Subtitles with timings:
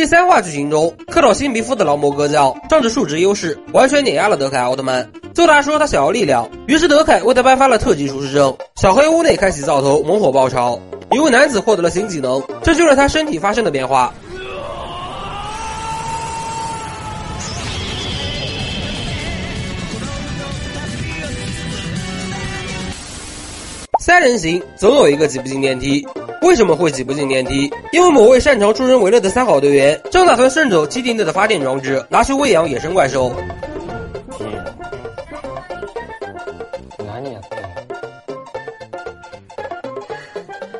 [0.00, 5.06] 第三话剧情中，克到新皮肤的劳模哥将仗着数值优势，完全碾压了德凯奥特曼。
[5.34, 8.56] 邹大说他想要力量，于是德凯为他颁发了特级厨师证。
[8.76, 10.80] 小黑屋内开启灶头，猛火爆炒。
[11.12, 14.14] 一位男子获得了新技能，这就是他身体发生的变化。
[23.98, 26.04] 三人行总有一个挤不进电梯，
[26.42, 27.70] 为什么会挤不进电梯？
[27.92, 33.32] 因为某位擅长助人为乐的三好队员正打算顺走基地内的发电装置，拿去喂养野生怪兽。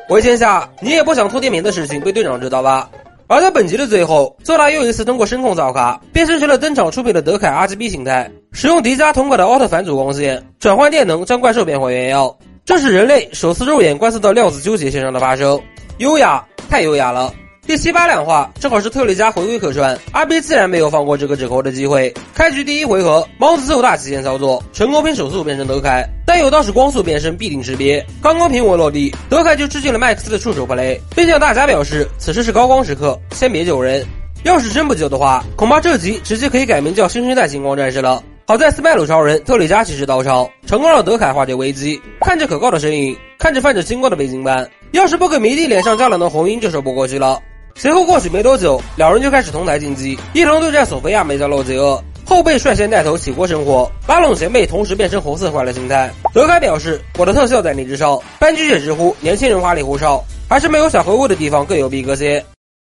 [0.07, 2.89] 回天下，你也不想拖电瓶的事情被队长知道吧？
[3.27, 12.29] 而在本集的最后，佐拉又一次通过声控造卡变身成了登场出品的德凯 RGB 形态，使用迪迦同款的奥特反祖光线转换电能，将怪兽变回原样。
[12.71, 15.61] 这是人类首次肉眼观测到量子纠结现象的发生，
[15.97, 17.33] 优雅，太优雅了。
[17.67, 22.13] 第七八两话正好是特利迦回归客串，阿 B 自然没有放过这个折扣的机会。
[22.33, 28.01] 开局第一回合，猫子奏大极限操作，成功凭手速变成德凯，但有道是光速变身必定识别。
[28.21, 34.01] 刚刚平稳落地，德凯就致敬了麦克斯的触手 play，并向大家表示此时是高光时刻，先别救人。
[34.43, 38.23] 要是真不救的话，恐怕这集直接可以改名叫新生代星光战士了。
[38.51, 42.01] 好在斯麦鲁超人特里加及时到场，成功让德凯化解危机。
[42.19, 47.41] 看着可靠的身影，看着泛着金光的背景板，要是不给迷弟脸上加两道红晕，就说不过去了。
[47.75, 52.03] 随后过去没多久，两人就开始同台竞技，一同对战索菲亚梅加洛贼恶。
[52.25, 56.11] 后辈率先带头起锅生火，拉拢前辈同时变成红色换了形态。
[56.33, 62.43] 德凯表示：“我的特效在你之上。”班居也直呼：“年轻人花里胡哨，还是没有小黑屋的地方更有逼格些。”